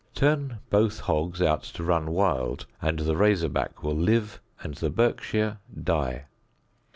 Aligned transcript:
Turn 0.15 0.57
both 0.71 1.01
hogs 1.01 1.43
out 1.43 1.61
to 1.61 1.83
run 1.83 2.09
wild, 2.09 2.65
and 2.81 2.97
the 2.97 3.15
"razor 3.15 3.49
back" 3.49 3.83
will 3.83 3.95
live 3.95 4.41
and 4.63 4.73
the 4.73 4.89
Berkshire 4.89 5.59
die. 5.79 6.25